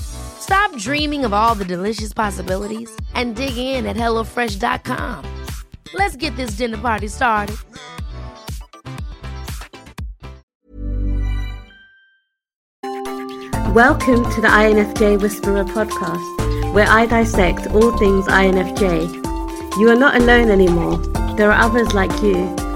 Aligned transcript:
Stop 0.00 0.74
dreaming 0.76 1.24
of 1.24 1.32
all 1.32 1.54
the 1.54 1.64
delicious 1.64 2.12
possibilities 2.12 2.90
and 3.14 3.36
dig 3.36 3.56
in 3.56 3.86
at 3.86 3.96
HelloFresh.com. 3.96 5.24
Let's 5.94 6.16
get 6.16 6.36
this 6.36 6.52
dinner 6.52 6.78
party 6.78 7.08
started. 7.08 7.56
Welcome 13.74 14.24
to 14.24 14.40
the 14.40 14.48
INFJ 14.48 15.20
Whisperer 15.20 15.64
podcast, 15.64 16.72
where 16.72 16.86
I 16.88 17.06
dissect 17.06 17.66
all 17.68 17.96
things 17.96 18.26
INFJ. 18.26 19.78
You 19.78 19.90
are 19.90 19.94
not 19.94 20.16
alone 20.16 20.50
anymore, 20.50 20.96
there 21.36 21.52
are 21.52 21.60
others 21.60 21.92
like 21.92 22.10
you. 22.22 22.67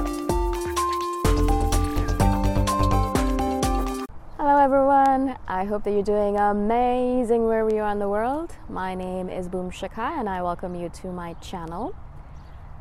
Hope 5.73 5.85
that 5.85 5.93
you're 5.93 6.03
doing 6.03 6.37
amazing 6.37 7.47
wherever 7.47 7.75
you 7.75 7.81
are 7.81 7.93
in 7.93 7.99
the 7.99 8.07
world. 8.07 8.55
My 8.69 8.95
name 8.95 9.31
is 9.31 9.49
Boom 9.49 9.71
Shikha, 9.71 10.21
and 10.21 10.29
I 10.29 10.43
welcome 10.43 10.75
you 10.75 10.91
to 10.91 11.07
my 11.07 11.33
channel. 11.41 11.95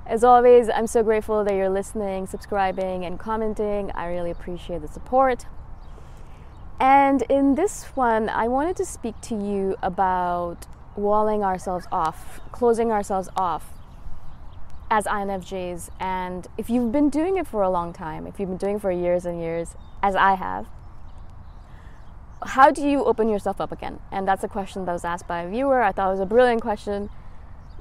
As 0.05 0.25
always, 0.25 0.67
I'm 0.67 0.87
so 0.87 1.01
grateful 1.01 1.45
that 1.45 1.53
you're 1.53 1.69
listening, 1.69 2.27
subscribing, 2.27 3.05
and 3.05 3.17
commenting. 3.17 3.91
I 3.91 4.07
really 4.07 4.29
appreciate 4.29 4.81
the 4.81 4.89
support. 4.89 5.45
And 6.81 7.21
in 7.29 7.55
this 7.55 7.85
one, 7.95 8.27
I 8.27 8.49
wanted 8.49 8.75
to 8.75 8.85
speak 8.85 9.15
to 9.21 9.35
you 9.35 9.77
about 9.81 10.67
walling 10.97 11.45
ourselves 11.45 11.87
off, 11.93 12.41
closing 12.51 12.91
ourselves 12.91 13.29
off 13.37 13.71
as 14.89 15.05
INFJs. 15.05 15.91
And 16.01 16.45
if 16.57 16.69
you've 16.69 16.91
been 16.91 17.09
doing 17.09 17.37
it 17.37 17.47
for 17.47 17.61
a 17.61 17.69
long 17.69 17.93
time, 17.93 18.27
if 18.27 18.37
you've 18.37 18.49
been 18.49 18.57
doing 18.57 18.75
it 18.75 18.81
for 18.81 18.91
years 18.91 19.25
and 19.25 19.39
years, 19.39 19.75
as 20.03 20.13
I 20.13 20.33
have, 20.33 20.67
how 22.43 22.71
do 22.71 22.87
you 22.87 23.03
open 23.03 23.29
yourself 23.29 23.61
up 23.61 23.71
again? 23.71 23.99
And 24.11 24.27
that's 24.27 24.43
a 24.43 24.47
question 24.47 24.85
that 24.85 24.93
was 24.93 25.05
asked 25.05 25.27
by 25.27 25.41
a 25.41 25.49
viewer. 25.49 25.81
I 25.81 25.91
thought 25.91 26.07
it 26.07 26.11
was 26.11 26.19
a 26.19 26.25
brilliant 26.25 26.61
question. 26.61 27.09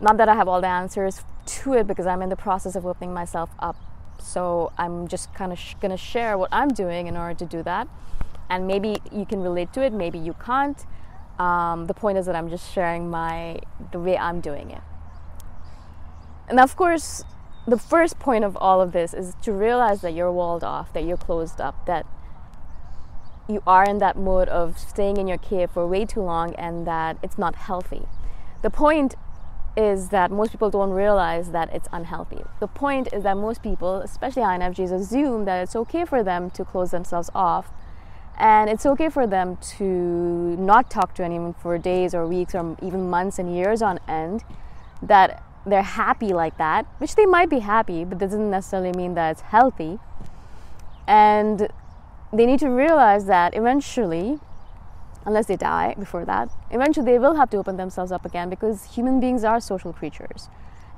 Not 0.00 0.16
that 0.18 0.28
I 0.28 0.34
have 0.34 0.48
all 0.48 0.60
the 0.60 0.66
answers 0.66 1.22
to 1.46 1.74
it 1.74 1.86
because 1.86 2.06
I'm 2.06 2.22
in 2.22 2.28
the 2.28 2.36
process 2.36 2.76
of 2.76 2.86
opening 2.86 3.12
myself 3.12 3.50
up. 3.58 3.76
So 4.18 4.72
I'm 4.76 5.08
just 5.08 5.32
kind 5.34 5.52
of 5.52 5.58
sh- 5.58 5.74
going 5.80 5.90
to 5.90 5.96
share 5.96 6.36
what 6.36 6.50
I'm 6.52 6.68
doing 6.68 7.06
in 7.06 7.16
order 7.16 7.34
to 7.34 7.46
do 7.46 7.62
that. 7.62 7.88
And 8.48 8.66
maybe 8.66 8.96
you 9.10 9.24
can 9.24 9.40
relate 9.40 9.72
to 9.74 9.82
it, 9.82 9.92
maybe 9.92 10.18
you 10.18 10.34
can't. 10.34 10.84
Um, 11.38 11.86
the 11.86 11.94
point 11.94 12.18
is 12.18 12.26
that 12.26 12.36
I'm 12.36 12.50
just 12.50 12.70
sharing 12.72 13.08
my 13.08 13.60
the 13.92 13.98
way 13.98 14.18
I'm 14.18 14.40
doing 14.40 14.70
it. 14.70 14.82
And 16.48 16.60
of 16.60 16.76
course, 16.76 17.24
the 17.66 17.78
first 17.78 18.18
point 18.18 18.44
of 18.44 18.56
all 18.56 18.80
of 18.80 18.92
this 18.92 19.14
is 19.14 19.34
to 19.42 19.52
realize 19.52 20.00
that 20.02 20.12
you're 20.12 20.32
walled 20.32 20.64
off, 20.64 20.92
that 20.92 21.04
you're 21.04 21.16
closed 21.16 21.60
up, 21.60 21.86
that 21.86 22.04
you 23.50 23.62
are 23.66 23.84
in 23.84 23.98
that 23.98 24.16
mode 24.16 24.48
of 24.48 24.78
staying 24.78 25.16
in 25.16 25.26
your 25.26 25.38
cave 25.38 25.70
for 25.70 25.86
way 25.86 26.04
too 26.04 26.22
long 26.22 26.54
and 26.54 26.86
that 26.86 27.18
it's 27.22 27.36
not 27.36 27.54
healthy. 27.56 28.02
The 28.62 28.70
point 28.70 29.14
is 29.76 30.08
that 30.08 30.30
most 30.30 30.52
people 30.52 30.70
don't 30.70 30.90
realize 30.90 31.50
that 31.50 31.72
it's 31.72 31.88
unhealthy. 31.92 32.42
The 32.58 32.66
point 32.66 33.08
is 33.12 33.22
that 33.22 33.36
most 33.36 33.62
people, 33.62 33.96
especially 33.96 34.42
INFJs, 34.42 34.92
assume 34.92 35.44
that 35.44 35.62
it's 35.62 35.76
okay 35.76 36.04
for 36.04 36.22
them 36.22 36.50
to 36.50 36.64
close 36.64 36.90
themselves 36.90 37.30
off 37.34 37.70
and 38.40 38.70
it's 38.70 38.86
okay 38.86 39.10
for 39.10 39.26
them 39.26 39.58
to 39.78 39.84
not 39.84 40.90
talk 40.90 41.14
to 41.16 41.22
anyone 41.22 41.52
for 41.52 41.76
days 41.76 42.14
or 42.14 42.26
weeks 42.26 42.54
or 42.54 42.76
even 42.82 43.10
months 43.10 43.38
and 43.38 43.54
years 43.54 43.82
on 43.82 44.00
end. 44.08 44.42
That 45.02 45.42
they're 45.66 45.82
happy 45.82 46.32
like 46.32 46.56
that, 46.56 46.86
which 46.98 47.16
they 47.16 47.26
might 47.26 47.50
be 47.50 47.58
happy, 47.58 48.04
but 48.04 48.18
that 48.18 48.30
doesn't 48.30 48.50
necessarily 48.50 48.92
mean 48.92 49.14
that 49.14 49.32
it's 49.32 49.40
healthy. 49.42 49.98
And 51.06 51.68
they 52.32 52.46
need 52.46 52.60
to 52.60 52.68
realize 52.68 53.26
that 53.26 53.56
eventually, 53.56 54.38
unless 55.26 55.46
they 55.46 55.56
die 55.56 55.94
before 55.98 56.24
that, 56.24 56.50
eventually 56.70 57.06
they 57.06 57.18
will 57.18 57.34
have 57.34 57.50
to 57.50 57.56
open 57.56 57.76
themselves 57.76 58.12
up 58.12 58.24
again 58.24 58.48
because 58.48 58.84
human 58.94 59.20
beings 59.20 59.44
are 59.44 59.60
social 59.60 59.92
creatures. 59.92 60.48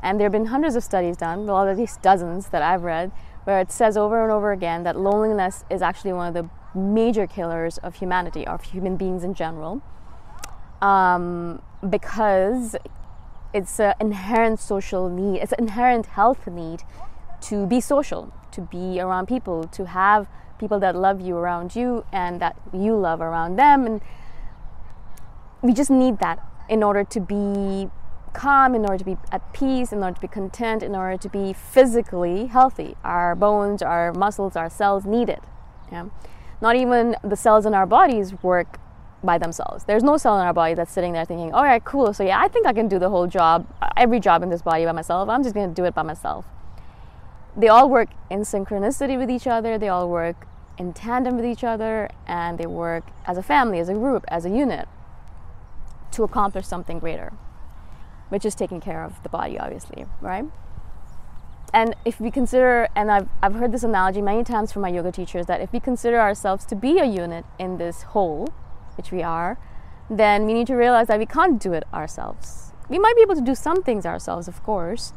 And 0.00 0.18
there 0.18 0.26
have 0.26 0.32
been 0.32 0.46
hundreds 0.46 0.74
of 0.74 0.84
studies 0.84 1.16
done, 1.16 1.46
well, 1.46 1.66
at 1.66 1.76
least 1.76 2.02
dozens 2.02 2.48
that 2.48 2.60
I've 2.60 2.82
read, 2.82 3.12
where 3.44 3.60
it 3.60 3.70
says 3.70 3.96
over 3.96 4.22
and 4.22 4.32
over 4.32 4.52
again 4.52 4.82
that 4.82 4.98
loneliness 4.98 5.64
is 5.70 5.80
actually 5.80 6.12
one 6.12 6.28
of 6.28 6.34
the 6.34 6.50
major 6.78 7.26
killers 7.26 7.78
of 7.78 7.96
humanity, 7.96 8.46
of 8.46 8.62
human 8.64 8.96
beings 8.96 9.24
in 9.24 9.34
general, 9.34 9.80
um, 10.80 11.62
because 11.88 12.76
it's 13.54 13.78
an 13.78 13.94
inherent 14.00 14.58
social 14.58 15.08
need, 15.08 15.40
it's 15.40 15.52
an 15.52 15.60
inherent 15.60 16.06
health 16.06 16.46
need 16.46 16.82
to 17.42 17.66
be 17.66 17.80
social, 17.80 18.32
to 18.50 18.60
be 18.60 19.00
around 19.00 19.26
people, 19.26 19.64
to 19.64 19.86
have 19.86 20.28
people 20.62 20.78
that 20.78 20.94
love 20.94 21.20
you 21.20 21.36
around 21.36 21.74
you 21.74 22.04
and 22.12 22.40
that 22.40 22.56
you 22.72 22.96
love 22.96 23.20
around 23.20 23.56
them. 23.56 23.84
And 23.84 24.00
we 25.60 25.72
just 25.72 25.90
need 25.90 26.20
that 26.20 26.38
in 26.68 26.84
order 26.84 27.02
to 27.02 27.20
be 27.20 27.90
calm, 28.32 28.76
in 28.76 28.82
order 28.82 28.98
to 28.98 29.04
be 29.04 29.16
at 29.32 29.52
peace, 29.52 29.92
in 29.92 30.02
order 30.04 30.14
to 30.14 30.20
be 30.20 30.28
content, 30.28 30.84
in 30.84 30.94
order 30.94 31.16
to 31.18 31.28
be 31.28 31.52
physically 31.52 32.46
healthy. 32.46 32.94
Our 33.02 33.34
bones, 33.34 33.82
our 33.82 34.12
muscles, 34.12 34.54
our 34.54 34.70
cells 34.70 35.04
need 35.04 35.28
it. 35.28 35.42
Yeah? 35.90 36.06
Not 36.60 36.76
even 36.76 37.16
the 37.24 37.36
cells 37.36 37.66
in 37.66 37.74
our 37.74 37.86
bodies 37.86 38.40
work 38.40 38.78
by 39.24 39.38
themselves. 39.38 39.84
There's 39.84 40.04
no 40.04 40.16
cell 40.16 40.38
in 40.38 40.46
our 40.46 40.52
body 40.52 40.74
that's 40.74 40.92
sitting 40.92 41.12
there 41.12 41.24
thinking, 41.24 41.52
all 41.52 41.64
right, 41.64 41.84
cool, 41.84 42.14
so 42.14 42.22
yeah, 42.22 42.40
I 42.40 42.48
think 42.48 42.66
I 42.66 42.72
can 42.72 42.88
do 42.88 42.98
the 42.98 43.10
whole 43.10 43.26
job, 43.26 43.66
every 43.96 44.20
job 44.20 44.42
in 44.42 44.48
this 44.48 44.62
body 44.62 44.84
by 44.84 44.92
myself. 44.92 45.28
I'm 45.28 45.42
just 45.42 45.54
going 45.54 45.68
to 45.68 45.74
do 45.74 45.84
it 45.84 45.94
by 45.94 46.02
myself. 46.02 46.44
They 47.56 47.68
all 47.68 47.88
work 47.88 48.08
in 48.30 48.40
synchronicity 48.40 49.18
with 49.18 49.30
each 49.30 49.46
other, 49.46 49.76
they 49.76 49.88
all 49.88 50.08
work 50.08 50.46
in 50.78 50.92
tandem 50.92 51.36
with 51.36 51.44
each 51.44 51.64
other, 51.64 52.08
and 52.26 52.58
they 52.58 52.66
work 52.66 53.04
as 53.26 53.36
a 53.38 53.42
family, 53.42 53.78
as 53.78 53.88
a 53.88 53.94
group, 53.94 54.24
as 54.28 54.44
a 54.44 54.50
unit 54.50 54.88
to 56.12 56.22
accomplish 56.22 56.66
something 56.66 56.98
greater, 56.98 57.32
which 58.28 58.44
is 58.44 58.54
taking 58.54 58.80
care 58.80 59.04
of 59.04 59.22
the 59.22 59.28
body, 59.28 59.58
obviously, 59.58 60.06
right? 60.20 60.44
And 61.74 61.96
if 62.04 62.20
we 62.20 62.30
consider, 62.30 62.88
and 62.94 63.10
I've, 63.10 63.28
I've 63.42 63.54
heard 63.54 63.72
this 63.72 63.82
analogy 63.82 64.20
many 64.20 64.44
times 64.44 64.72
from 64.72 64.82
my 64.82 64.90
yoga 64.90 65.10
teachers, 65.10 65.46
that 65.46 65.60
if 65.60 65.72
we 65.72 65.80
consider 65.80 66.20
ourselves 66.20 66.66
to 66.66 66.76
be 66.76 66.98
a 66.98 67.06
unit 67.06 67.46
in 67.58 67.78
this 67.78 68.02
whole, 68.02 68.48
which 68.96 69.10
we 69.10 69.22
are, 69.22 69.58
then 70.10 70.44
we 70.44 70.52
need 70.52 70.66
to 70.66 70.74
realize 70.74 71.06
that 71.06 71.18
we 71.18 71.24
can't 71.24 71.60
do 71.60 71.72
it 71.72 71.84
ourselves. 71.94 72.72
We 72.90 72.98
might 72.98 73.16
be 73.16 73.22
able 73.22 73.36
to 73.36 73.40
do 73.40 73.54
some 73.54 73.82
things 73.82 74.04
ourselves, 74.04 74.48
of 74.48 74.62
course, 74.62 75.14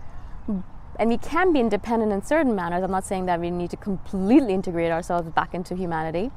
and 1.00 1.10
we 1.10 1.18
can 1.18 1.54
be 1.54 1.60
independent 1.60 2.12
in 2.12 2.24
certain 2.24 2.56
manners. 2.56 2.84
I'm 2.84 2.92
not 2.92 3.06
saying 3.06 3.26
that 3.28 3.40
we 3.40 3.52
need 3.52 3.70
to 3.72 3.78
completely 3.78 4.54
integrate 4.54 4.92
ourselves 4.92 5.30
back 5.30 5.54
into 5.54 5.76
humanity, 5.76 6.32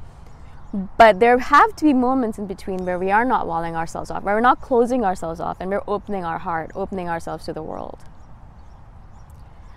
but 0.96 1.20
there 1.20 1.38
have 1.38 1.74
to 1.76 1.84
be 1.84 1.92
moments 1.92 2.38
in 2.38 2.46
between 2.46 2.84
where 2.84 2.98
we 2.98 3.10
are 3.10 3.24
not 3.24 3.46
walling 3.46 3.74
ourselves 3.74 4.10
off, 4.10 4.22
where 4.22 4.34
we're 4.34 4.40
not 4.40 4.60
closing 4.60 5.04
ourselves 5.04 5.40
off, 5.40 5.56
and 5.60 5.70
we're 5.70 5.84
opening 5.86 6.24
our 6.24 6.38
heart, 6.38 6.70
opening 6.74 7.08
ourselves 7.08 7.44
to 7.46 7.52
the 7.52 7.62
world. 7.62 7.98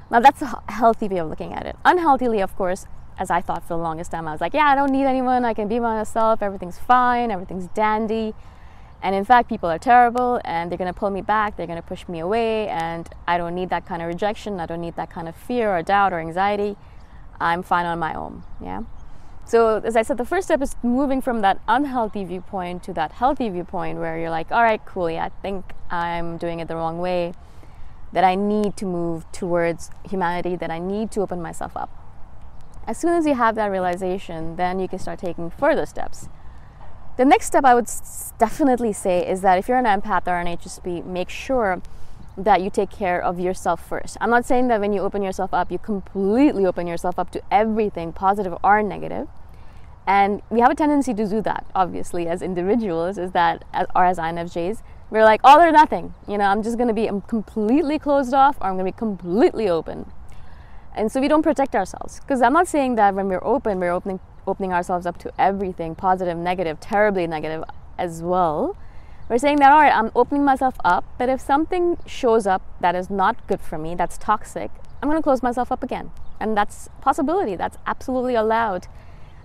Now, 0.09 0.19
that's 0.19 0.41
a 0.41 0.61
healthy 0.67 1.07
way 1.07 1.19
of 1.19 1.29
looking 1.29 1.53
at 1.53 1.65
it. 1.65 1.77
Unhealthily, 1.85 2.41
of 2.41 2.55
course, 2.57 2.85
as 3.17 3.31
I 3.31 3.39
thought 3.39 3.61
for 3.61 3.75
the 3.75 3.83
longest 3.83 4.11
time. 4.11 4.27
I 4.27 4.31
was 4.31 4.41
like, 4.41 4.53
yeah, 4.53 4.65
I 4.65 4.75
don't 4.75 4.91
need 4.91 5.05
anyone. 5.05 5.45
I 5.45 5.53
can 5.53 5.67
be 5.67 5.79
myself. 5.79 6.41
Everything's 6.41 6.79
fine. 6.79 7.31
Everything's 7.31 7.67
dandy. 7.67 8.33
And 9.03 9.15
in 9.15 9.25
fact, 9.25 9.49
people 9.49 9.69
are 9.69 9.79
terrible 9.79 10.39
and 10.45 10.69
they're 10.69 10.77
going 10.77 10.93
to 10.93 10.99
pull 10.99 11.09
me 11.09 11.21
back. 11.21 11.57
They're 11.57 11.67
going 11.67 11.81
to 11.81 11.87
push 11.87 12.07
me 12.07 12.19
away. 12.19 12.67
And 12.67 13.09
I 13.27 13.37
don't 13.37 13.55
need 13.55 13.69
that 13.69 13.85
kind 13.85 14.01
of 14.01 14.07
rejection. 14.07 14.59
I 14.59 14.65
don't 14.65 14.81
need 14.81 14.95
that 14.95 15.09
kind 15.09 15.27
of 15.27 15.35
fear 15.35 15.75
or 15.75 15.81
doubt 15.81 16.13
or 16.13 16.19
anxiety. 16.19 16.75
I'm 17.39 17.63
fine 17.63 17.85
on 17.85 17.97
my 17.99 18.13
own. 18.13 18.43
Yeah. 18.61 18.83
So, 19.43 19.81
as 19.83 19.95
I 19.95 20.03
said, 20.03 20.17
the 20.17 20.25
first 20.25 20.47
step 20.47 20.61
is 20.61 20.75
moving 20.83 21.19
from 21.19 21.41
that 21.41 21.59
unhealthy 21.67 22.23
viewpoint 22.23 22.83
to 22.83 22.93
that 22.93 23.13
healthy 23.13 23.49
viewpoint 23.49 23.97
where 23.97 24.19
you're 24.19 24.29
like, 24.29 24.51
all 24.51 24.61
right, 24.61 24.85
cool. 24.85 25.09
Yeah, 25.09 25.25
I 25.25 25.29
think 25.41 25.73
I'm 25.89 26.37
doing 26.37 26.59
it 26.59 26.67
the 26.67 26.75
wrong 26.75 26.99
way. 26.99 27.33
That 28.13 28.23
I 28.23 28.35
need 28.35 28.77
to 28.77 28.85
move 28.85 29.29
towards 29.31 29.89
humanity, 30.07 30.55
that 30.57 30.69
I 30.69 30.79
need 30.79 31.11
to 31.11 31.21
open 31.21 31.41
myself 31.41 31.75
up 31.75 32.01
as 32.87 32.97
soon 32.97 33.11
as 33.11 33.25
you 33.25 33.35
have 33.35 33.55
that 33.55 33.67
realization, 33.67 34.55
then 34.55 34.79
you 34.79 34.87
can 34.87 34.99
start 34.99 35.19
taking 35.19 35.49
further 35.49 35.85
steps. 35.85 36.27
The 37.21 37.25
next 37.25 37.45
step 37.45 37.65
I 37.65 37.75
would 37.75 37.87
definitely 38.39 38.93
say 38.93 39.23
is 39.29 39.41
that 39.41 39.59
if 39.59 39.67
you're 39.67 39.77
an 39.77 39.85
empath 39.85 40.25
or 40.25 40.39
an 40.39 40.47
HSP, 40.47 41.05
make 41.05 41.29
sure 41.29 41.79
that 42.35 42.63
you 42.63 42.71
take 42.71 42.89
care 42.89 43.21
of 43.21 43.39
yourself 43.39 43.87
first. 43.87 44.17
I'm 44.19 44.31
not 44.31 44.43
saying 44.43 44.69
that 44.69 44.79
when 44.79 44.91
you 44.91 45.01
open 45.01 45.21
yourself 45.21 45.53
up, 45.53 45.71
you 45.71 45.77
completely 45.77 46.65
open 46.65 46.87
yourself 46.87 47.19
up 47.19 47.29
to 47.33 47.41
everything, 47.51 48.11
positive 48.11 48.57
or 48.63 48.81
negative. 48.81 49.27
And 50.07 50.41
we 50.49 50.61
have 50.61 50.71
a 50.71 50.73
tendency 50.73 51.13
to 51.13 51.27
do 51.27 51.43
that, 51.43 51.67
obviously, 51.75 52.27
as 52.27 52.41
individuals, 52.41 53.19
is 53.19 53.33
that, 53.33 53.65
or 53.95 54.03
as 54.03 54.17
INFJs, 54.17 54.81
we're 55.11 55.23
like 55.23 55.41
oh, 55.43 55.49
all 55.49 55.61
or 55.61 55.71
nothing. 55.71 56.15
You 56.27 56.39
know, 56.39 56.45
I'm 56.45 56.63
just 56.63 56.77
going 56.77 56.87
to 56.87 56.93
be 56.95 57.05
I'm 57.05 57.21
completely 57.21 57.99
closed 57.99 58.33
off, 58.33 58.57
or 58.59 58.65
I'm 58.65 58.77
going 58.77 58.91
to 58.91 58.97
be 58.97 58.97
completely 58.97 59.69
open. 59.69 60.11
And 60.95 61.11
so 61.11 61.21
we 61.21 61.27
don't 61.27 61.43
protect 61.43 61.75
ourselves. 61.75 62.19
Because 62.19 62.41
I'm 62.41 62.53
not 62.53 62.67
saying 62.67 62.95
that 62.95 63.13
when 63.13 63.27
we're 63.27 63.43
open, 63.43 63.79
we're 63.79 63.91
opening 63.91 64.19
opening 64.51 64.73
ourselves 64.73 65.05
up 65.05 65.17
to 65.19 65.31
everything, 65.39 65.95
positive, 65.95 66.37
negative, 66.37 66.79
terribly 66.79 67.25
negative 67.25 67.63
as 67.97 68.21
well. 68.21 68.75
We're 69.29 69.37
saying 69.37 69.59
that 69.59 69.71
all 69.71 69.79
right, 69.79 69.95
I'm 69.95 70.11
opening 70.13 70.43
myself 70.43 70.75
up, 70.83 71.05
but 71.17 71.29
if 71.29 71.39
something 71.39 71.97
shows 72.05 72.45
up 72.45 72.61
that 72.81 72.95
is 72.95 73.09
not 73.09 73.47
good 73.47 73.61
for 73.61 73.77
me, 73.77 73.95
that's 73.95 74.17
toxic, 74.17 74.69
I'm 75.01 75.09
going 75.09 75.17
to 75.17 75.23
close 75.23 75.41
myself 75.41 75.71
up 75.71 75.83
again. 75.83 76.11
And 76.39 76.57
that's 76.57 76.89
possibility. 77.01 77.55
That's 77.55 77.77
absolutely 77.85 78.35
allowed. 78.35 78.87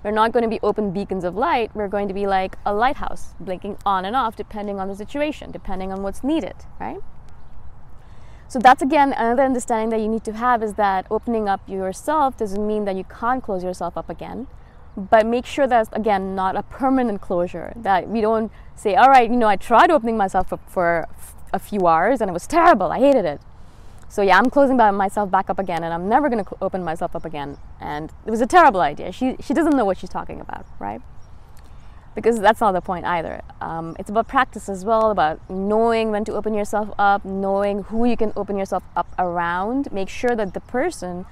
We're 0.03 0.11
not 0.11 0.32
going 0.32 0.43
to 0.43 0.49
be 0.49 0.61
open 0.62 0.93
beacons 0.93 1.25
of 1.25 1.35
light. 1.35 1.70
We're 1.75 1.88
going 1.88 2.08
to 2.08 2.14
be 2.14 2.26
like 2.26 2.56
a 2.64 2.75
lighthouse, 2.75 3.35
blinking 3.41 3.79
on 3.85 4.05
and 4.05 4.14
off 4.17 4.37
depending 4.37 4.81
on 4.81 4.88
the 4.88 4.94
situation, 4.94 5.50
depending 5.50 5.93
on 5.93 6.03
what's 6.03 6.25
needed, 6.25 6.56
right? 6.81 7.00
So 8.49 8.61
that's 8.61 8.82
again 8.82 9.12
another 9.12 9.43
understanding 9.43 9.91
that 9.91 10.00
you 10.00 10.08
need 10.08 10.25
to 10.25 10.32
have 10.32 10.62
is 10.62 10.75
that 10.75 11.06
opening 11.11 11.49
up 11.49 11.69
yourself 11.69 12.37
doesn't 12.37 12.64
mean 12.64 12.85
that 12.85 12.94
you 12.94 13.05
can't 13.05 13.43
close 13.43 13.64
yourself 13.64 13.97
up 13.97 14.08
again. 14.08 14.47
But 14.96 15.26
make 15.26 15.46
sure 15.46 15.66
that's 15.66 15.90
again 15.93 16.34
not 16.34 16.56
a 16.56 16.62
permanent 16.62 17.20
closure. 17.20 17.72
That 17.76 18.08
we 18.08 18.20
don't 18.20 18.50
say, 18.75 18.94
all 18.94 19.08
right, 19.08 19.31
you 19.31 19.37
know, 19.37 19.48
I 19.48 19.56
tried 19.56 19.90
opening 19.90 20.16
myself 20.16 20.52
up 20.52 20.60
for 20.69 21.06
a 21.52 21.58
few 21.58 21.87
hours 21.87 22.20
and 22.20 22.31
it 22.31 22.32
was 22.32 22.46
terrible. 22.46 22.90
I 22.90 22.98
hated 22.98 23.25
it. 23.25 23.40
So 24.08 24.22
yeah, 24.22 24.38
I'm 24.38 24.50
closing 24.50 24.76
myself 24.76 25.31
back 25.31 25.50
up 25.50 25.58
again, 25.58 25.82
and 25.82 25.93
I'm 25.93 26.08
never 26.08 26.28
going 26.28 26.43
to 26.43 26.56
open 26.62 26.84
myself 26.84 27.17
up 27.17 27.24
again. 27.24 27.58
And 27.81 28.12
it 28.24 28.31
was 28.31 28.41
a 28.41 28.46
terrible 28.46 28.81
idea. 28.81 29.12
She 29.12 29.36
she 29.41 29.53
doesn't 29.53 29.76
know 29.76 29.84
what 29.84 29.98
she's 29.98 30.10
talking 30.10 30.41
about, 30.41 30.65
right? 30.79 31.03
because 32.17 32.41
that's 32.41 32.60
not 32.60 32.72
the 32.72 32.81
point 32.81 33.05
either. 33.05 33.43
Um, 33.60 33.94
it's 33.98 34.10
about 34.10 34.26
practice 34.26 34.69
as 34.69 34.84
well, 34.84 35.10
about 35.10 35.38
knowing 35.48 36.10
when 36.10 36.24
to 36.24 36.32
open 36.32 36.55
yourself 36.55 36.88
up, 36.98 37.24
knowing 37.24 37.84
who 37.84 38.06
you 38.06 38.17
can 38.17 38.32
open 38.34 38.56
yourself 38.56 38.82
up 38.96 39.06
around. 39.19 39.93
Make 39.93 40.08
sure 40.08 40.34
that 40.34 40.55
the 40.55 40.60
person, 40.60 41.26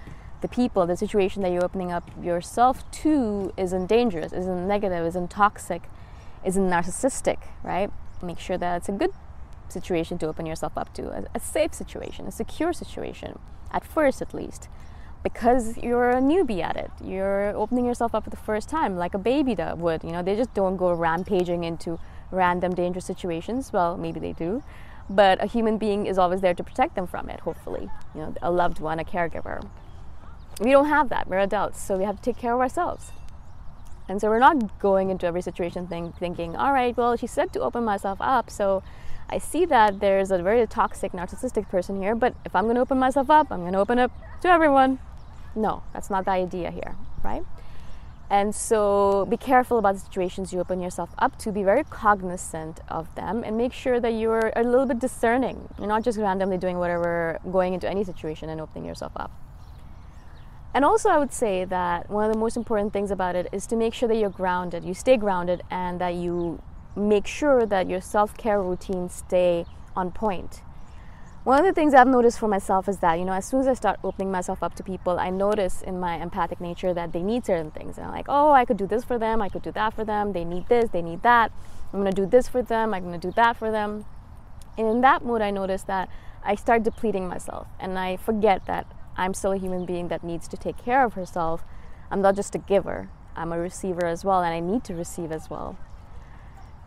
the 0.44 0.48
people, 0.48 0.86
the 0.86 0.94
situation 0.94 1.40
that 1.40 1.50
you're 1.50 1.64
opening 1.64 1.90
up 1.90 2.04
yourself 2.22 2.84
to 2.92 3.50
isn't 3.56 3.86
dangerous, 3.86 4.30
isn't 4.30 4.68
negative, 4.68 5.06
isn't 5.06 5.30
toxic, 5.30 5.84
isn't 6.44 6.68
narcissistic, 6.68 7.38
right? 7.62 7.90
Make 8.22 8.38
sure 8.38 8.58
that 8.58 8.76
it's 8.76 8.90
a 8.90 8.92
good 8.92 9.14
situation 9.70 10.18
to 10.18 10.26
open 10.26 10.44
yourself 10.44 10.76
up 10.76 10.92
to, 10.96 11.08
a, 11.08 11.24
a 11.34 11.40
safe 11.40 11.72
situation, 11.72 12.26
a 12.26 12.30
secure 12.30 12.74
situation, 12.74 13.38
at 13.70 13.86
first 13.86 14.20
at 14.20 14.34
least 14.34 14.68
because 15.22 15.78
you're 15.78 16.10
a 16.10 16.20
newbie 16.20 16.62
at 16.62 16.76
it. 16.76 16.90
You're 17.02 17.56
opening 17.56 17.86
yourself 17.86 18.14
up 18.14 18.24
for 18.24 18.30
the 18.30 18.36
first 18.36 18.68
time, 18.68 18.98
like 18.98 19.14
a 19.14 19.18
baby 19.18 19.54
that 19.54 19.78
would. 19.78 20.04
You 20.04 20.12
know, 20.12 20.22
they 20.22 20.36
just 20.36 20.52
don't 20.52 20.76
go 20.76 20.92
rampaging 20.92 21.64
into 21.64 21.98
random 22.30 22.74
dangerous 22.74 23.06
situations. 23.06 23.72
Well, 23.72 23.96
maybe 23.96 24.20
they 24.20 24.34
do, 24.34 24.62
but 25.08 25.42
a 25.42 25.46
human 25.46 25.78
being 25.78 26.04
is 26.04 26.18
always 26.18 26.42
there 26.42 26.52
to 26.52 26.62
protect 26.62 26.96
them 26.96 27.06
from 27.06 27.30
it. 27.30 27.40
Hopefully, 27.40 27.88
you 28.14 28.20
know, 28.20 28.34
a 28.42 28.50
loved 28.50 28.80
one, 28.80 29.00
a 29.00 29.04
caregiver. 29.04 29.66
We 30.60 30.70
don't 30.70 30.88
have 30.88 31.08
that. 31.08 31.28
We're 31.28 31.38
adults, 31.38 31.80
so 31.80 31.96
we 31.96 32.04
have 32.04 32.16
to 32.16 32.22
take 32.22 32.38
care 32.38 32.54
of 32.54 32.60
ourselves. 32.60 33.10
And 34.08 34.20
so 34.20 34.28
we're 34.28 34.38
not 34.38 34.78
going 34.78 35.10
into 35.10 35.26
every 35.26 35.42
situation 35.42 35.86
think, 35.86 36.16
thinking, 36.18 36.56
all 36.56 36.72
right, 36.72 36.96
well, 36.96 37.16
she 37.16 37.26
said 37.26 37.52
to 37.54 37.60
open 37.60 37.84
myself 37.84 38.18
up, 38.20 38.50
so 38.50 38.82
I 39.30 39.38
see 39.38 39.64
that 39.64 40.00
there's 40.00 40.30
a 40.30 40.42
very 40.42 40.66
toxic, 40.66 41.12
narcissistic 41.12 41.68
person 41.68 42.00
here, 42.00 42.14
but 42.14 42.34
if 42.44 42.54
I'm 42.54 42.64
going 42.64 42.76
to 42.76 42.82
open 42.82 42.98
myself 42.98 43.30
up, 43.30 43.50
I'm 43.50 43.60
going 43.60 43.72
to 43.72 43.78
open 43.78 43.98
up 43.98 44.12
to 44.42 44.48
everyone. 44.48 44.98
No, 45.56 45.82
that's 45.92 46.10
not 46.10 46.26
the 46.26 46.32
idea 46.32 46.70
here, 46.70 46.94
right? 47.22 47.42
And 48.30 48.54
so 48.54 49.26
be 49.28 49.36
careful 49.36 49.78
about 49.78 49.94
the 49.94 50.00
situations 50.00 50.52
you 50.52 50.60
open 50.60 50.80
yourself 50.80 51.10
up 51.18 51.38
to. 51.38 51.52
Be 51.52 51.62
very 51.62 51.84
cognizant 51.84 52.80
of 52.88 53.14
them 53.14 53.42
and 53.44 53.56
make 53.56 53.72
sure 53.72 54.00
that 54.00 54.10
you're 54.10 54.52
a 54.56 54.62
little 54.62 54.86
bit 54.86 54.98
discerning. 54.98 55.68
You're 55.78 55.88
not 55.88 56.02
just 56.02 56.18
randomly 56.18 56.58
doing 56.58 56.78
whatever, 56.78 57.38
going 57.50 57.74
into 57.74 57.88
any 57.88 58.04
situation 58.04 58.48
and 58.48 58.60
opening 58.60 58.84
yourself 58.84 59.12
up. 59.16 59.30
And 60.74 60.84
also, 60.84 61.08
I 61.08 61.18
would 61.18 61.32
say 61.32 61.64
that 61.64 62.10
one 62.10 62.24
of 62.24 62.32
the 62.32 62.38
most 62.38 62.56
important 62.56 62.92
things 62.92 63.12
about 63.12 63.36
it 63.36 63.48
is 63.52 63.64
to 63.68 63.76
make 63.76 63.94
sure 63.94 64.08
that 64.08 64.16
you're 64.16 64.28
grounded, 64.28 64.84
you 64.84 64.92
stay 64.92 65.16
grounded, 65.16 65.62
and 65.70 66.00
that 66.00 66.14
you 66.14 66.60
make 66.96 67.28
sure 67.28 67.64
that 67.64 67.88
your 67.88 68.00
self 68.00 68.36
care 68.36 68.60
routines 68.60 69.14
stay 69.14 69.66
on 69.96 70.10
point. 70.10 70.62
one 71.44 71.60
of 71.60 71.66
the 71.66 71.72
things 71.72 71.94
I've 71.94 72.08
noticed 72.08 72.38
for 72.38 72.48
myself 72.48 72.88
is 72.88 72.98
that, 72.98 73.18
you 73.18 73.24
know, 73.24 73.34
as 73.34 73.44
soon 73.44 73.60
as 73.60 73.68
I 73.68 73.74
start 73.74 74.00
opening 74.02 74.32
myself 74.32 74.62
up 74.62 74.74
to 74.76 74.82
people, 74.82 75.20
I 75.20 75.30
notice 75.30 75.82
in 75.82 76.00
my 76.00 76.16
empathic 76.16 76.60
nature 76.60 76.92
that 76.94 77.12
they 77.12 77.22
need 77.22 77.44
certain 77.46 77.70
things. 77.70 77.96
And 77.96 78.06
I'm 78.06 78.12
like, 78.12 78.26
oh, 78.28 78.50
I 78.50 78.64
could 78.64 78.78
do 78.78 78.86
this 78.86 79.04
for 79.04 79.18
them, 79.18 79.40
I 79.42 79.48
could 79.48 79.62
do 79.62 79.70
that 79.72 79.94
for 79.94 80.04
them, 80.04 80.32
they 80.32 80.44
need 80.44 80.68
this, 80.68 80.90
they 80.90 81.02
need 81.02 81.22
that. 81.22 81.52
I'm 81.92 82.00
gonna 82.00 82.12
do 82.12 82.26
this 82.26 82.48
for 82.48 82.62
them, 82.62 82.94
I'm 82.94 83.04
gonna 83.04 83.18
do 83.18 83.30
that 83.32 83.56
for 83.56 83.70
them. 83.70 84.06
And 84.76 84.88
in 84.88 85.00
that 85.02 85.24
mood, 85.24 85.40
I 85.42 85.52
notice 85.52 85.82
that 85.84 86.08
I 86.42 86.56
start 86.56 86.82
depleting 86.82 87.28
myself 87.28 87.68
and 87.78 87.96
I 87.98 88.16
forget 88.16 88.66
that 88.66 88.86
I'm 89.16 89.34
still 89.34 89.52
a 89.52 89.58
human 89.58 89.84
being 89.84 90.08
that 90.08 90.24
needs 90.24 90.48
to 90.48 90.56
take 90.56 90.76
care 90.76 91.04
of 91.04 91.14
herself. 91.14 91.64
I'm 92.10 92.20
not 92.22 92.36
just 92.36 92.54
a 92.54 92.58
giver, 92.58 93.08
I'm 93.36 93.52
a 93.52 93.58
receiver 93.58 94.06
as 94.06 94.24
well, 94.24 94.42
and 94.42 94.54
I 94.54 94.60
need 94.60 94.84
to 94.84 94.94
receive 94.94 95.32
as 95.32 95.50
well. 95.50 95.76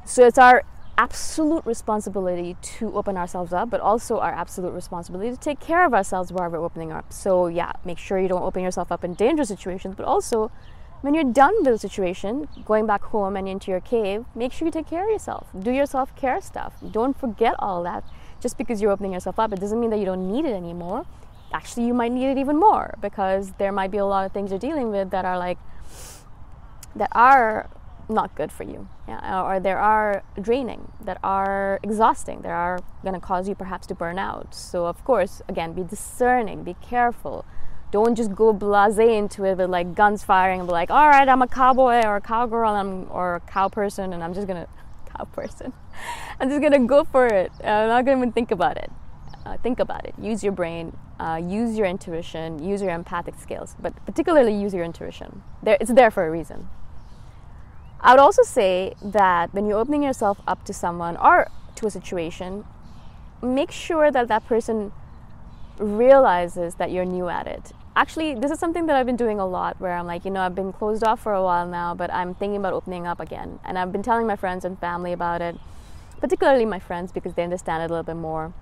So 0.06 0.26
it's 0.26 0.38
our 0.38 0.64
absolute 0.98 1.66
responsibility 1.66 2.58
to 2.62 2.96
open 2.96 3.18
ourselves 3.18 3.54
up, 3.54 3.70
but 3.70 3.80
also 3.80 4.20
our 4.20 4.32
absolute 4.32 4.72
responsibility 4.72 5.30
to 5.30 5.38
take 5.38 5.60
care 5.60 5.86
of 5.86 5.94
ourselves 5.94 6.32
while 6.32 6.50
we're 6.50 6.64
opening 6.64 6.92
up. 6.92 7.14
So, 7.14 7.48
yeah, 7.48 7.72
make 7.86 8.00
sure 8.00 8.20
you 8.20 8.28
don't 8.28 8.42
open 8.42 8.64
yourself 8.64 8.92
up 8.92 9.04
in 9.04 9.14
dangerous 9.14 9.50
situations, 9.50 9.96
but 9.96 10.06
also 10.06 10.52
when 11.02 11.14
you're 11.14 11.24
done 11.24 11.54
with 11.58 11.66
the 11.66 11.78
situation, 11.78 12.48
going 12.66 12.88
back 12.88 13.04
home 13.04 13.36
and 13.36 13.48
into 13.48 13.70
your 13.70 13.82
cave, 13.82 14.26
make 14.34 14.52
sure 14.52 14.68
you 14.68 14.72
take 14.72 14.88
care 14.88 15.04
of 15.04 15.10
yourself. 15.10 15.48
Do 15.58 15.72
your 15.72 15.86
self 15.86 16.16
care 16.16 16.42
stuff. 16.42 16.74
Don't 16.92 17.18
forget 17.18 17.54
all 17.60 17.84
that. 17.84 18.04
Just 18.40 18.58
because 18.58 18.82
you're 18.82 18.92
opening 18.92 19.14
yourself 19.14 19.38
up, 19.38 19.54
it 19.54 19.60
doesn't 19.60 19.80
mean 19.80 19.92
that 19.92 20.00
you 20.00 20.06
don't 20.06 20.32
need 20.32 20.46
it 20.46 20.54
anymore. 20.54 21.06
Actually, 21.54 21.88
you 21.88 21.94
might 21.94 22.12
need 22.12 22.30
it 22.30 22.38
even 22.38 22.58
more 22.58 22.96
because 23.02 23.54
there 23.58 23.72
might 23.72 23.92
be 23.92 23.98
a 23.98 24.06
lot 24.06 24.26
of 24.26 24.32
things 24.32 24.50
you're 24.52 24.60
dealing 24.60 24.92
with 24.92 25.12
that 25.12 25.26
are 25.26 25.38
like, 25.38 25.58
that 26.96 27.10
are 27.14 27.70
not 28.10 28.34
good 28.36 28.52
for 28.52 28.64
you 28.64 28.88
yeah, 29.08 29.42
or 29.42 29.60
there 29.60 29.80
are 29.80 30.24
draining 30.40 30.92
that 31.02 31.18
are 31.24 31.80
exhausting 31.82 32.42
that 32.42 32.52
are 32.52 32.80
going 33.02 33.14
to 33.14 33.20
cause 33.20 33.48
you 33.48 33.56
perhaps 33.56 33.88
to 33.88 33.96
burn 33.96 34.20
out. 34.20 34.54
So 34.54 34.86
of 34.86 35.04
course 35.06 35.42
again 35.48 35.74
be 35.74 35.84
discerning 35.84 36.64
be 36.64 36.76
careful. 36.82 37.46
Don't 37.90 38.16
just 38.16 38.36
go 38.36 38.54
blasé 38.54 39.18
into 39.18 39.46
it 39.46 39.58
with 39.58 39.70
like 39.70 39.96
guns 39.96 40.24
firing 40.24 40.60
and 40.60 40.68
be 40.68 40.74
like 40.74 40.92
all 40.92 41.08
right 41.08 41.28
i'm 41.30 41.42
a 41.42 41.48
cowboy 41.48 42.02
or 42.06 42.18
a 42.18 42.22
cowgirl 42.22 42.76
I'm, 42.76 43.10
or 43.10 43.36
a 43.36 43.40
cow 43.40 43.70
person 43.70 44.12
and 44.12 44.22
i'm 44.22 44.34
just 44.34 44.46
gonna 44.46 44.68
cow 45.18 45.24
person. 45.26 45.72
I'm 46.40 46.50
just 46.50 46.62
gonna 46.62 46.86
go 46.86 47.06
for 47.06 47.26
it. 47.26 47.52
I'm 47.64 47.88
not 47.88 48.06
gonna 48.06 48.18
even 48.18 48.32
think 48.34 48.52
about 48.52 48.78
it 48.78 48.92
uh, 49.48 49.58
think 49.64 49.80
about 49.80 50.06
it 50.06 50.14
use 50.22 50.44
your 50.44 50.54
brain 50.54 50.96
uh, 51.20 51.40
use 51.42 51.78
your 51.78 51.88
intuition 51.88 52.64
use 52.64 52.82
your 52.82 52.92
empathic 52.92 53.36
skills 53.36 53.76
but 53.80 53.94
particularly 54.06 54.54
use 54.54 54.74
your 54.74 54.84
intuition 54.84 55.42
there, 55.64 55.78
it's 55.80 55.92
there 55.92 56.12
for 56.12 56.28
a 56.28 56.32
reason 56.32 56.68
I 58.00 58.12
would 58.12 58.20
also 58.20 58.44
say 58.44 58.94
that 59.02 59.54
when 59.54 59.66
you're 59.66 59.80
opening 59.80 60.04
yourself 60.04 60.40
up 60.48 60.64
to 60.66 60.74
someone 60.74 61.18
or 61.18 61.50
to 61.76 61.88
a 61.88 61.90
situation, 61.90 62.64
make 63.42 63.72
sure 63.72 64.12
that 64.12 64.28
that 64.28 64.46
person 64.46 64.92
realizes 65.80 66.76
that 66.76 66.92
you're 66.92 67.06
new 67.06 67.28
at 67.28 67.48
it. 67.48 67.72
Actually, 67.96 68.36
this 68.36 68.52
is 68.52 68.60
something 68.60 68.86
that 68.86 68.96
I've 68.96 69.08
been 69.08 69.16
doing 69.16 69.40
a 69.40 69.48
lot 69.48 69.80
where 69.80 69.94
I'm 69.94 70.06
like, 70.06 70.26
you 70.26 70.32
know, 70.32 70.42
I've 70.42 70.54
been 70.54 70.72
closed 70.72 71.04
off 71.04 71.20
for 71.20 71.34
a 71.34 71.42
while 71.42 71.68
now, 71.68 71.96
but 71.96 72.14
I'm 72.14 72.36
thinking 72.36 72.58
about 72.58 72.74
opening 72.74 73.08
up 73.08 73.20
again. 73.20 73.60
And 73.66 73.80
I've 73.80 73.92
been 73.92 74.04
telling 74.04 74.28
my 74.28 74.36
friends 74.36 74.64
and 74.64 74.80
family 74.80 75.12
about 75.12 75.42
it, 75.42 75.58
particularly 76.20 76.66
my 76.66 76.80
friends 76.80 77.12
because 77.12 77.34
they 77.34 77.44
understand 77.44 77.82
it 77.82 77.88
a 77.88 77.90
little 77.90 78.04
bit 78.04 78.16
more. 78.16 78.54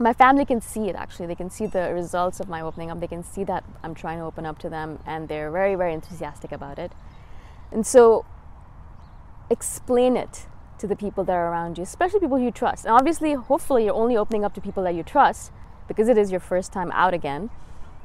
My 0.00 0.12
family 0.12 0.44
can 0.44 0.60
see 0.60 0.88
it 0.88 0.96
actually. 0.96 1.26
They 1.26 1.34
can 1.34 1.50
see 1.50 1.66
the 1.66 1.92
results 1.92 2.38
of 2.40 2.48
my 2.48 2.60
opening 2.60 2.90
up. 2.90 3.00
They 3.00 3.08
can 3.08 3.24
see 3.24 3.44
that 3.44 3.64
I'm 3.82 3.94
trying 3.94 4.18
to 4.18 4.24
open 4.24 4.46
up 4.46 4.58
to 4.60 4.68
them 4.68 5.00
and 5.06 5.28
they're 5.28 5.50
very, 5.50 5.74
very 5.74 5.92
enthusiastic 5.92 6.52
about 6.52 6.78
it. 6.78 6.92
And 7.72 7.86
so 7.86 8.24
explain 9.50 10.16
it 10.16 10.46
to 10.78 10.86
the 10.86 10.96
people 10.96 11.24
that 11.24 11.32
are 11.32 11.50
around 11.50 11.76
you, 11.76 11.82
especially 11.82 12.20
people 12.20 12.38
you 12.38 12.50
trust. 12.50 12.84
And 12.84 12.94
obviously, 12.94 13.34
hopefully, 13.34 13.84
you're 13.84 13.94
only 13.94 14.16
opening 14.16 14.44
up 14.44 14.54
to 14.54 14.60
people 14.60 14.82
that 14.84 14.94
you 14.94 15.02
trust 15.02 15.52
because 15.86 16.08
it 16.08 16.16
is 16.16 16.30
your 16.30 16.40
first 16.40 16.72
time 16.72 16.92
out 16.92 17.14
again. 17.14 17.50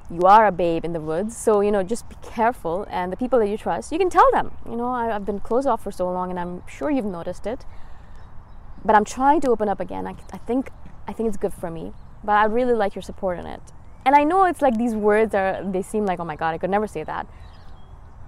You 0.09 0.21
are 0.21 0.47
a 0.47 0.51
babe 0.51 0.83
in 0.83 0.93
the 0.93 0.99
woods, 0.99 1.37
so 1.37 1.61
you 1.61 1.71
know, 1.71 1.83
just 1.83 2.07
be 2.09 2.15
careful. 2.21 2.85
And 2.89 3.11
the 3.11 3.17
people 3.17 3.39
that 3.39 3.47
you 3.47 3.57
trust, 3.57 3.91
you 3.91 3.97
can 3.97 4.09
tell 4.09 4.29
them, 4.31 4.57
you 4.67 4.75
know, 4.75 4.87
I, 4.87 5.07
have 5.07 5.25
been 5.25 5.39
closed 5.39 5.67
off 5.67 5.83
for 5.83 5.91
so 5.91 6.09
long, 6.11 6.29
and 6.29 6.39
I'm 6.39 6.63
sure 6.67 6.89
you've 6.91 7.05
noticed 7.05 7.45
it. 7.45 7.65
But 8.83 8.95
I'm 8.95 9.05
trying 9.05 9.39
to 9.41 9.49
open 9.49 9.69
up 9.69 9.79
again. 9.79 10.07
I, 10.07 10.15
I 10.31 10.37
think, 10.37 10.71
I 11.07 11.13
think 11.13 11.27
it's 11.27 11.37
good 11.37 11.53
for 11.53 11.69
me. 11.69 11.93
But 12.23 12.33
I 12.33 12.45
really 12.45 12.73
like 12.73 12.95
your 12.95 13.01
support 13.01 13.39
in 13.39 13.45
it. 13.45 13.61
And 14.05 14.15
I 14.15 14.23
know 14.23 14.45
it's 14.45 14.61
like 14.61 14.77
these 14.77 14.95
words 14.95 15.33
are, 15.35 15.63
they 15.63 15.81
seem 15.81 16.05
like, 16.05 16.19
oh 16.19 16.25
my 16.25 16.35
God, 16.35 16.53
I 16.53 16.57
could 16.57 16.69
never 16.69 16.87
say 16.87 17.03
that. 17.03 17.27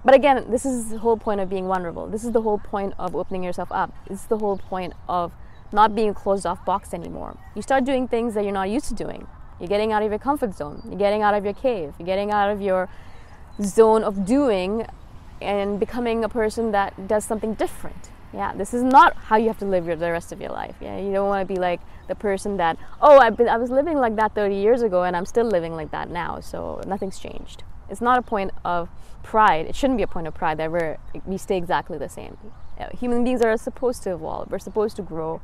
But 0.04 0.14
again, 0.14 0.46
this 0.50 0.64
is 0.64 0.90
the 0.90 0.98
whole 0.98 1.16
point 1.16 1.40
of 1.40 1.50
being 1.50 1.66
vulnerable. 1.66 2.06
This 2.06 2.24
is 2.24 2.32
the 2.32 2.42
whole 2.42 2.58
point 2.58 2.94
of 2.98 3.16
opening 3.16 3.42
yourself 3.42 3.72
up. 3.72 3.92
This 4.08 4.20
is 4.20 4.26
the 4.26 4.38
whole 4.38 4.58
point 4.58 4.94
of 5.08 5.32
not 5.72 5.94
being 5.94 6.10
a 6.10 6.14
closed 6.14 6.46
off 6.46 6.64
box 6.64 6.94
anymore. 6.94 7.36
You 7.54 7.62
start 7.62 7.84
doing 7.84 8.06
things 8.06 8.34
that 8.34 8.44
you're 8.44 8.52
not 8.52 8.70
used 8.70 8.86
to 8.88 8.94
doing. 8.94 9.26
You're 9.58 9.68
getting 9.68 9.92
out 9.92 10.02
of 10.02 10.10
your 10.10 10.18
comfort 10.18 10.54
zone. 10.54 10.82
You're 10.86 10.98
getting 10.98 11.22
out 11.22 11.34
of 11.34 11.44
your 11.44 11.54
cave. 11.54 11.94
You're 11.98 12.06
getting 12.06 12.30
out 12.30 12.50
of 12.50 12.60
your 12.62 12.88
zone 13.60 14.04
of 14.04 14.24
doing 14.24 14.86
and 15.40 15.80
becoming 15.80 16.24
a 16.24 16.28
person 16.28 16.72
that 16.72 17.08
does 17.08 17.24
something 17.24 17.54
different. 17.54 18.10
Yeah, 18.36 18.52
this 18.52 18.74
is 18.74 18.82
not 18.82 19.16
how 19.16 19.36
you 19.36 19.46
have 19.48 19.58
to 19.60 19.64
live 19.64 19.86
your, 19.86 19.96
the 19.96 20.12
rest 20.12 20.30
of 20.30 20.42
your 20.42 20.50
life. 20.50 20.76
Yeah, 20.78 20.98
you 20.98 21.10
don't 21.10 21.26
want 21.26 21.48
to 21.48 21.54
be 21.54 21.58
like 21.58 21.80
the 22.06 22.14
person 22.14 22.58
that, 22.58 22.76
oh, 23.00 23.18
I've 23.18 23.34
been, 23.34 23.48
I 23.48 23.56
was 23.56 23.70
living 23.70 23.96
like 23.96 24.16
that 24.16 24.34
30 24.34 24.54
years 24.54 24.82
ago 24.82 25.04
and 25.04 25.16
I'm 25.16 25.24
still 25.24 25.46
living 25.46 25.74
like 25.74 25.90
that 25.92 26.10
now, 26.10 26.40
so 26.40 26.82
nothing's 26.86 27.18
changed. 27.18 27.64
It's 27.88 28.02
not 28.02 28.18
a 28.18 28.22
point 28.22 28.50
of 28.62 28.90
pride. 29.22 29.64
It 29.64 29.74
shouldn't 29.74 29.96
be 29.96 30.02
a 30.02 30.06
point 30.06 30.26
of 30.26 30.34
pride 30.34 30.58
that 30.58 30.70
we're, 30.70 30.98
we 31.24 31.38
stay 31.38 31.56
exactly 31.56 31.96
the 31.96 32.10
same. 32.10 32.36
Human 33.00 33.24
beings 33.24 33.40
are 33.40 33.56
supposed 33.56 34.02
to 34.02 34.12
evolve. 34.12 34.50
We're 34.50 34.58
supposed 34.58 34.96
to 34.96 35.02
grow. 35.02 35.40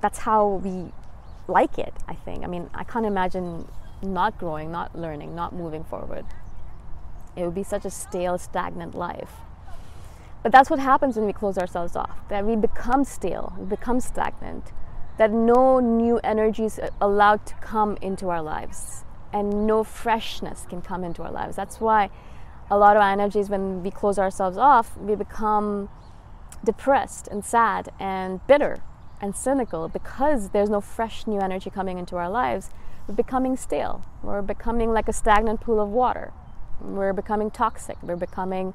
That's 0.00 0.20
how 0.20 0.46
we 0.46 0.92
like 1.48 1.78
it, 1.78 1.92
I 2.08 2.14
think. 2.14 2.44
I 2.44 2.46
mean, 2.46 2.70
I 2.72 2.84
can't 2.84 3.04
imagine 3.04 3.68
not 4.00 4.38
growing, 4.38 4.72
not 4.72 4.96
learning, 4.96 5.34
not 5.34 5.52
moving 5.52 5.84
forward. 5.84 6.24
It 7.36 7.44
would 7.44 7.54
be 7.54 7.62
such 7.62 7.84
a 7.84 7.90
stale, 7.90 8.38
stagnant 8.38 8.94
life. 8.94 9.32
But 10.42 10.52
that's 10.52 10.70
what 10.70 10.78
happens 10.78 11.16
when 11.16 11.26
we 11.26 11.32
close 11.32 11.58
ourselves 11.58 11.96
off, 11.96 12.18
that 12.28 12.46
we 12.46 12.56
become 12.56 13.04
stale, 13.04 13.54
we 13.58 13.66
become 13.66 14.00
stagnant, 14.00 14.72
that 15.18 15.30
no 15.30 15.80
new 15.80 16.18
energy 16.24 16.64
is 16.64 16.80
allowed 17.00 17.44
to 17.46 17.54
come 17.56 17.98
into 18.00 18.30
our 18.30 18.42
lives 18.42 19.04
and 19.32 19.66
no 19.66 19.84
freshness 19.84 20.66
can 20.68 20.82
come 20.82 21.04
into 21.04 21.22
our 21.22 21.30
lives. 21.30 21.56
That's 21.56 21.80
why 21.80 22.10
a 22.70 22.78
lot 22.78 22.96
of 22.96 23.02
our 23.02 23.10
energies, 23.10 23.48
when 23.48 23.82
we 23.82 23.90
close 23.90 24.18
ourselves 24.18 24.56
off, 24.56 24.96
we 24.96 25.14
become 25.14 25.88
depressed 26.64 27.28
and 27.28 27.44
sad 27.44 27.90
and 27.98 28.44
bitter 28.46 28.78
and 29.20 29.36
cynical 29.36 29.88
because 29.88 30.50
there's 30.50 30.70
no 30.70 30.80
fresh 30.80 31.26
new 31.26 31.40
energy 31.40 31.70
coming 31.70 31.98
into 31.98 32.16
our 32.16 32.30
lives. 32.30 32.70
We're 33.06 33.14
becoming 33.14 33.56
stale. 33.56 34.04
We're 34.22 34.42
becoming 34.42 34.92
like 34.92 35.08
a 35.08 35.12
stagnant 35.12 35.60
pool 35.60 35.80
of 35.80 35.88
water. 35.88 36.32
We're 36.80 37.12
becoming 37.12 37.50
toxic. 37.50 37.98
We're 38.02 38.16
becoming 38.16 38.74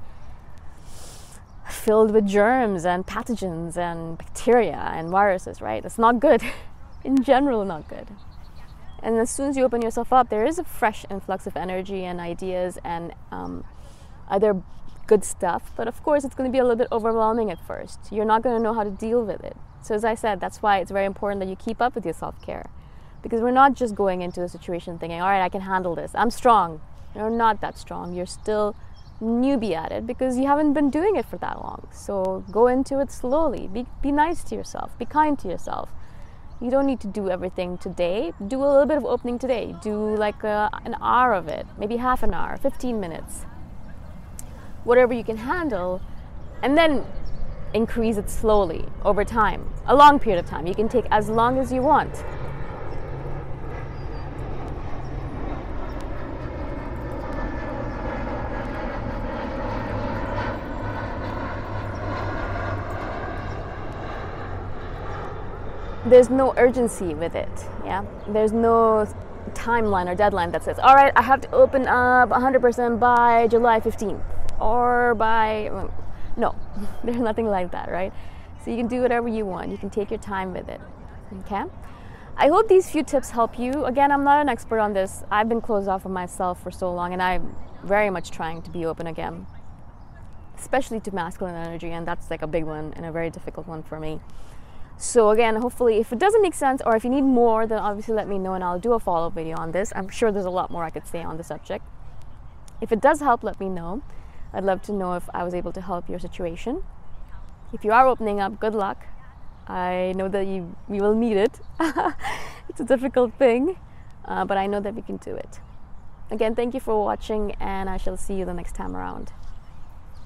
filled 1.69 2.11
with 2.11 2.27
germs 2.27 2.85
and 2.85 3.05
pathogens 3.05 3.77
and 3.77 4.17
bacteria 4.17 4.91
and 4.93 5.09
viruses, 5.09 5.61
right? 5.61 5.83
It's 5.83 5.97
not 5.97 6.19
good. 6.19 6.41
In 7.03 7.23
general, 7.23 7.65
not 7.65 7.87
good. 7.87 8.07
And 9.01 9.17
as 9.17 9.29
soon 9.29 9.49
as 9.49 9.57
you 9.57 9.63
open 9.63 9.81
yourself 9.81 10.11
up, 10.11 10.29
there 10.29 10.45
is 10.45 10.57
a 10.57 10.63
fresh 10.63 11.05
influx 11.11 11.45
of 11.45 11.55
energy 11.55 12.03
and 12.03 12.19
ideas 12.19 12.79
and 12.83 13.13
um, 13.31 13.63
other 14.27 14.61
good 15.05 15.23
stuff. 15.23 15.71
But 15.75 15.87
of 15.87 16.01
course, 16.01 16.23
it's 16.23 16.33
going 16.33 16.49
to 16.49 16.51
be 16.51 16.59
a 16.59 16.63
little 16.63 16.75
bit 16.75 16.87
overwhelming 16.91 17.51
at 17.51 17.59
first. 17.67 17.99
You're 18.11 18.25
not 18.25 18.41
going 18.41 18.57
to 18.57 18.63
know 18.63 18.73
how 18.73 18.83
to 18.83 18.89
deal 18.89 19.23
with 19.23 19.43
it. 19.43 19.55
So, 19.83 19.93
as 19.93 20.03
I 20.03 20.15
said, 20.15 20.39
that's 20.39 20.63
why 20.63 20.79
it's 20.79 20.89
very 20.89 21.05
important 21.05 21.39
that 21.41 21.49
you 21.49 21.55
keep 21.55 21.81
up 21.81 21.93
with 21.93 22.05
your 22.05 22.13
self 22.15 22.41
care. 22.41 22.69
Because 23.21 23.41
we're 23.41 23.51
not 23.51 23.75
just 23.75 23.93
going 23.93 24.21
into 24.21 24.41
a 24.41 24.49
situation 24.49 24.97
thinking, 24.97 25.21
all 25.21 25.29
right, 25.29 25.43
I 25.43 25.49
can 25.49 25.61
handle 25.61 25.95
this, 25.95 26.11
I'm 26.15 26.31
strong. 26.31 26.81
You're 27.15 27.29
not 27.29 27.61
that 27.61 27.77
strong. 27.77 28.13
You're 28.13 28.25
still 28.25 28.75
newbie 29.21 29.75
at 29.75 29.91
it 29.91 30.05
because 30.05 30.37
you 30.37 30.47
haven't 30.47 30.73
been 30.73 30.89
doing 30.89 31.15
it 31.15 31.25
for 31.25 31.37
that 31.37 31.61
long. 31.61 31.87
So, 31.91 32.43
go 32.51 32.67
into 32.67 32.99
it 32.99 33.11
slowly. 33.11 33.67
Be, 33.67 33.85
be 34.01 34.11
nice 34.11 34.43
to 34.45 34.55
yourself, 34.55 34.97
be 34.97 35.05
kind 35.05 35.37
to 35.39 35.47
yourself 35.47 35.89
you 36.61 36.71
don't 36.71 36.85
need 36.85 36.99
to 37.01 37.07
do 37.07 37.29
everything 37.29 37.77
today. 37.77 38.33
Do 38.47 38.63
a 38.63 38.67
little 38.67 38.85
bit 38.85 38.97
of 38.97 39.05
opening 39.05 39.37
today. 39.37 39.75
Do 39.81 40.15
like 40.15 40.43
a, 40.43 40.69
an 40.85 40.95
hour 41.01 41.33
of 41.33 41.47
it, 41.47 41.67
maybe 41.77 41.97
half 41.97 42.23
an 42.23 42.33
hour, 42.33 42.57
15 42.57 42.99
minutes. 42.99 43.45
Whatever 44.83 45.13
you 45.13 45.23
can 45.23 45.37
handle, 45.37 46.01
and 46.63 46.77
then 46.77 47.05
increase 47.73 48.17
it 48.17 48.29
slowly 48.29 48.85
over 49.03 49.25
time, 49.25 49.73
a 49.85 49.95
long 49.95 50.17
period 50.17 50.43
of 50.43 50.49
time. 50.49 50.65
You 50.65 50.75
can 50.75 50.87
take 50.87 51.05
as 51.11 51.27
long 51.29 51.57
as 51.57 51.73
you 51.73 51.81
want. 51.81 52.23
There's 66.05 66.29
no 66.29 66.53
urgency 66.57 67.13
with 67.13 67.35
it. 67.35 67.49
Yeah, 67.83 68.05
there's 68.27 68.51
no 68.51 69.07
timeline 69.53 70.07
or 70.07 70.15
deadline 70.15 70.51
that 70.51 70.63
says, 70.63 70.77
all 70.79 70.95
right, 70.95 71.11
I 71.15 71.21
have 71.21 71.41
to 71.41 71.51
open 71.51 71.87
up 71.87 72.29
100% 72.29 72.99
by 72.99 73.47
July 73.47 73.79
15th 73.79 74.21
or 74.59 75.15
by 75.15 75.89
no, 76.37 76.55
there's 77.03 77.17
nothing 77.17 77.47
like 77.47 77.71
that, 77.71 77.89
right? 77.89 78.13
So 78.63 78.71
you 78.71 78.77
can 78.77 78.87
do 78.87 79.01
whatever 79.01 79.27
you 79.27 79.45
want. 79.45 79.71
You 79.71 79.77
can 79.77 79.89
take 79.89 80.09
your 80.09 80.19
time 80.19 80.53
with 80.53 80.69
it. 80.69 80.81
Okay. 81.41 81.63
I 82.37 82.49
hope 82.49 82.67
these 82.67 82.89
few 82.89 83.03
tips 83.03 83.29
help 83.29 83.57
you. 83.57 83.85
Again, 83.85 84.11
I'm 84.11 84.23
not 84.23 84.41
an 84.41 84.49
expert 84.49 84.79
on 84.79 84.93
this. 84.93 85.23
I've 85.31 85.47
been 85.47 85.61
closed 85.61 85.87
off 85.87 86.05
of 86.05 86.11
myself 86.11 86.61
for 86.61 86.71
so 86.71 86.93
long, 86.93 87.13
and 87.13 87.21
I'm 87.21 87.55
very 87.83 88.09
much 88.09 88.31
trying 88.31 88.61
to 88.63 88.71
be 88.71 88.85
open 88.85 89.07
again, 89.07 89.47
especially 90.57 90.99
to 91.01 91.15
masculine 91.15 91.55
energy, 91.55 91.91
and 91.91 92.05
that's 92.05 92.29
like 92.29 92.41
a 92.41 92.47
big 92.47 92.65
one 92.65 92.91
and 92.95 93.05
a 93.05 93.11
very 93.11 93.29
difficult 93.29 93.67
one 93.67 93.83
for 93.83 93.99
me. 93.99 94.19
So, 94.97 95.29
again, 95.29 95.57
hopefully, 95.57 95.97
if 95.97 96.13
it 96.13 96.19
doesn't 96.19 96.41
make 96.41 96.53
sense 96.53 96.81
or 96.85 96.95
if 96.95 97.03
you 97.03 97.09
need 97.09 97.23
more, 97.23 97.67
then 97.67 97.79
obviously 97.79 98.13
let 98.13 98.27
me 98.27 98.37
know 98.37 98.53
and 98.53 98.63
I'll 98.63 98.79
do 98.79 98.93
a 98.93 98.99
follow 98.99 99.27
up 99.27 99.33
video 99.33 99.57
on 99.57 99.71
this. 99.71 99.91
I'm 99.95 100.09
sure 100.09 100.31
there's 100.31 100.45
a 100.45 100.49
lot 100.49 100.71
more 100.71 100.83
I 100.83 100.89
could 100.89 101.05
say 101.05 101.21
on 101.21 101.37
the 101.37 101.43
subject. 101.43 101.85
If 102.81 102.91
it 102.91 103.01
does 103.01 103.19
help, 103.19 103.43
let 103.43 103.59
me 103.59 103.69
know. 103.69 104.01
I'd 104.53 104.63
love 104.63 104.81
to 104.83 104.93
know 104.93 105.13
if 105.13 105.29
I 105.33 105.43
was 105.43 105.53
able 105.53 105.73
to 105.73 105.81
help 105.81 106.09
your 106.09 106.19
situation. 106.19 106.83
If 107.73 107.83
you 107.83 107.91
are 107.91 108.07
opening 108.07 108.39
up, 108.39 108.59
good 108.59 108.73
luck. 108.73 109.05
I 109.67 110.13
know 110.15 110.29
that 110.29 110.45
you, 110.47 110.75
we 110.87 111.01
will 111.01 111.15
need 111.15 111.37
it. 111.37 111.59
it's 112.69 112.79
a 112.79 112.85
difficult 112.85 113.33
thing, 113.33 113.77
uh, 114.23 114.45
but 114.45 114.57
I 114.57 114.67
know 114.67 114.79
that 114.79 114.93
we 114.93 115.01
can 115.01 115.17
do 115.17 115.35
it. 115.35 115.59
Again, 116.31 116.55
thank 116.55 116.73
you 116.73 116.79
for 116.79 117.03
watching, 117.03 117.53
and 117.59 117.89
I 117.89 117.97
shall 117.97 118.17
see 118.17 118.35
you 118.35 118.45
the 118.45 118.53
next 118.53 118.75
time 118.75 118.95
around. 118.95 119.33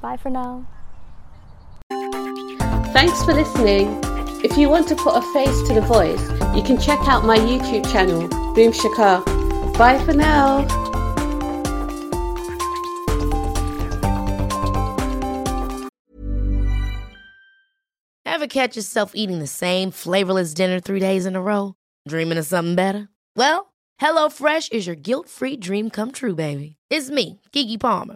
Bye 0.01 0.17
for 0.17 0.29
now. 0.29 0.65
Thanks 2.93 3.23
for 3.23 3.33
listening. 3.33 4.18
If 4.41 4.57
you 4.57 4.69
want 4.69 4.87
to 4.87 4.95
put 4.95 5.17
a 5.17 5.21
face 5.33 5.61
to 5.67 5.73
the 5.73 5.81
voice, 5.81 6.21
you 6.55 6.63
can 6.63 6.79
check 6.79 6.99
out 7.09 7.25
my 7.25 7.37
YouTube 7.37 7.91
channel, 7.91 8.21
Boom 8.53 8.71
Shikha. 8.71 9.25
Bye 9.77 9.99
for 10.05 10.13
now. 10.13 10.65
Ever 18.25 18.47
catch 18.47 18.77
yourself 18.77 19.11
eating 19.13 19.39
the 19.39 19.47
same 19.47 19.91
flavorless 19.91 20.53
dinner 20.53 20.79
three 20.79 21.01
days 21.01 21.25
in 21.25 21.35
a 21.35 21.41
row? 21.41 21.75
Dreaming 22.07 22.37
of 22.37 22.45
something 22.45 22.75
better? 22.75 23.09
Well, 23.35 23.73
HelloFresh 23.99 24.71
is 24.71 24.87
your 24.87 24.95
guilt 24.95 25.27
free 25.27 25.57
dream 25.57 25.89
come 25.89 26.13
true, 26.13 26.35
baby. 26.35 26.77
It's 26.89 27.09
me, 27.09 27.41
Keke 27.51 27.77
Palmer. 27.77 28.15